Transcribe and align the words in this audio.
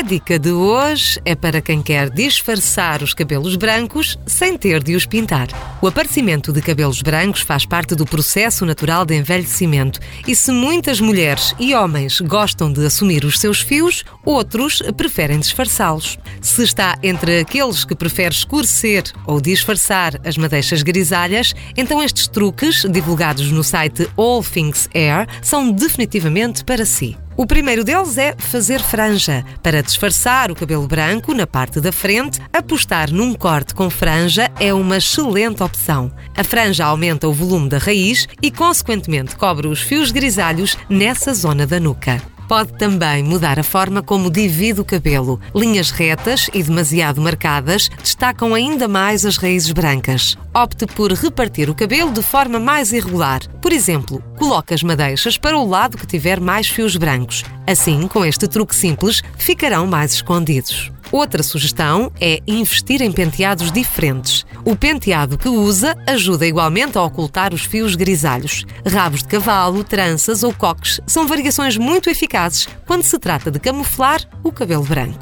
A 0.00 0.02
dica 0.02 0.38
de 0.38 0.50
hoje 0.50 1.20
é 1.26 1.34
para 1.34 1.60
quem 1.60 1.82
quer 1.82 2.08
disfarçar 2.08 3.02
os 3.02 3.12
cabelos 3.12 3.54
brancos 3.54 4.18
sem 4.24 4.56
ter 4.56 4.82
de 4.82 4.96
os 4.96 5.04
pintar. 5.04 5.48
O 5.82 5.86
aparecimento 5.86 6.54
de 6.54 6.62
cabelos 6.62 7.02
brancos 7.02 7.42
faz 7.42 7.66
parte 7.66 7.94
do 7.94 8.06
processo 8.06 8.64
natural 8.64 9.04
de 9.04 9.14
envelhecimento 9.14 10.00
e 10.26 10.34
se 10.34 10.50
muitas 10.52 11.02
mulheres 11.02 11.54
e 11.58 11.74
homens 11.74 12.18
gostam 12.18 12.72
de 12.72 12.82
assumir 12.86 13.26
os 13.26 13.38
seus 13.38 13.60
fios, 13.60 14.02
outros 14.24 14.82
preferem 14.96 15.38
disfarçá-los. 15.38 16.18
Se 16.40 16.62
está 16.62 16.96
entre 17.02 17.40
aqueles 17.40 17.84
que 17.84 17.94
preferem 17.94 18.30
escurecer 18.30 19.04
ou 19.26 19.38
disfarçar 19.38 20.18
as 20.24 20.38
madeixas 20.38 20.82
grisalhas, 20.82 21.54
então 21.76 22.02
estes 22.02 22.26
truques, 22.26 22.86
divulgados 22.90 23.52
no 23.52 23.62
site 23.62 24.08
All 24.16 24.42
Things 24.42 24.88
Air, 24.94 25.28
são 25.42 25.70
definitivamente 25.70 26.64
para 26.64 26.86
si. 26.86 27.18
O 27.40 27.46
primeiro 27.46 27.82
deles 27.82 28.18
é 28.18 28.34
fazer 28.36 28.82
franja. 28.82 29.42
Para 29.62 29.82
disfarçar 29.82 30.50
o 30.50 30.54
cabelo 30.54 30.86
branco 30.86 31.32
na 31.32 31.46
parte 31.46 31.80
da 31.80 31.90
frente, 31.90 32.38
apostar 32.52 33.10
num 33.10 33.32
corte 33.32 33.74
com 33.74 33.88
franja 33.88 34.50
é 34.60 34.74
uma 34.74 34.98
excelente 34.98 35.62
opção. 35.62 36.12
A 36.36 36.44
franja 36.44 36.84
aumenta 36.84 37.26
o 37.26 37.32
volume 37.32 37.70
da 37.70 37.78
raiz 37.78 38.28
e, 38.42 38.50
consequentemente, 38.50 39.36
cobre 39.36 39.68
os 39.68 39.80
fios 39.80 40.10
grisalhos 40.10 40.76
nessa 40.86 41.32
zona 41.32 41.66
da 41.66 41.80
nuca. 41.80 42.20
Pode 42.50 42.72
também 42.72 43.22
mudar 43.22 43.60
a 43.60 43.62
forma 43.62 44.02
como 44.02 44.28
divide 44.28 44.80
o 44.80 44.84
cabelo. 44.84 45.40
Linhas 45.54 45.92
retas 45.92 46.50
e 46.52 46.60
demasiado 46.60 47.20
marcadas 47.20 47.88
destacam 48.02 48.54
ainda 48.54 48.88
mais 48.88 49.24
as 49.24 49.36
raízes 49.36 49.70
brancas. 49.70 50.36
Opte 50.52 50.84
por 50.84 51.12
repartir 51.12 51.70
o 51.70 51.76
cabelo 51.76 52.10
de 52.10 52.22
forma 52.22 52.58
mais 52.58 52.92
irregular. 52.92 53.46
Por 53.62 53.70
exemplo, 53.70 54.20
coloque 54.36 54.74
as 54.74 54.82
madeixas 54.82 55.38
para 55.38 55.56
o 55.56 55.64
lado 55.64 55.96
que 55.96 56.08
tiver 56.08 56.40
mais 56.40 56.66
fios 56.66 56.96
brancos. 56.96 57.44
Assim, 57.68 58.08
com 58.08 58.24
este 58.24 58.48
truque 58.48 58.74
simples, 58.74 59.22
ficarão 59.38 59.86
mais 59.86 60.14
escondidos. 60.14 60.90
Outra 61.12 61.44
sugestão 61.44 62.10
é 62.20 62.40
investir 62.48 63.00
em 63.00 63.12
penteados 63.12 63.70
diferentes. 63.70 64.39
O 64.64 64.76
penteado 64.76 65.38
que 65.38 65.48
usa 65.48 65.96
ajuda 66.06 66.46
igualmente 66.46 66.98
a 66.98 67.02
ocultar 67.02 67.54
os 67.54 67.62
fios 67.62 67.94
grisalhos. 67.94 68.64
Rabos 68.86 69.20
de 69.20 69.28
cavalo, 69.28 69.82
tranças 69.82 70.42
ou 70.42 70.52
coques 70.52 71.00
são 71.06 71.26
variações 71.26 71.76
muito 71.76 72.10
eficazes 72.10 72.68
quando 72.86 73.02
se 73.02 73.18
trata 73.18 73.50
de 73.50 73.58
camuflar 73.58 74.20
o 74.42 74.52
cabelo 74.52 74.84
branco. 74.84 75.18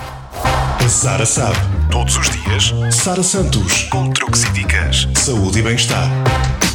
Sara 0.89 1.27
sabe. 1.27 1.59
Todos 1.91 2.17
os 2.17 2.31
dias, 2.31 2.73
Sara 2.91 3.23
Santos, 3.23 3.85
com 3.85 4.11
truques 4.11 4.45
e 4.45 4.53
dicas, 4.53 5.07
saúde 5.15 5.59
e 5.59 5.63
bem-estar. 5.63 6.09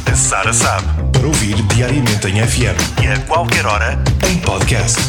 A 0.06 0.14
Sara 0.14 0.52
sabe. 0.52 0.86
Para 1.10 1.26
ouvir 1.26 1.60
diariamente 1.74 2.28
em 2.28 2.46
FM 2.46 3.02
e 3.02 3.08
a 3.08 3.18
qualquer 3.26 3.66
hora 3.66 3.98
em 4.30 4.38
podcast. 4.38 5.00